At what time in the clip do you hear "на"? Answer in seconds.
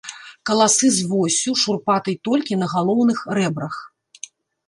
2.61-2.67